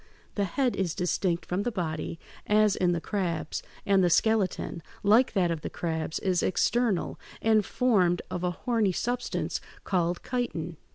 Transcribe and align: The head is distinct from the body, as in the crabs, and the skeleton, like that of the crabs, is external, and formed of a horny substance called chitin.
The 0.33 0.45
head 0.45 0.75
is 0.75 0.95
distinct 0.95 1.45
from 1.45 1.61
the 1.61 1.71
body, 1.71 2.17
as 2.47 2.75
in 2.75 2.91
the 2.91 2.99
crabs, 2.99 3.61
and 3.85 4.03
the 4.03 4.09
skeleton, 4.09 4.81
like 5.03 5.33
that 5.33 5.51
of 5.51 5.61
the 5.61 5.69
crabs, 5.69 6.17
is 6.17 6.41
external, 6.41 7.19
and 7.39 7.63
formed 7.63 8.23
of 8.31 8.43
a 8.43 8.49
horny 8.49 8.93
substance 8.93 9.61
called 9.83 10.21
chitin. 10.27 10.77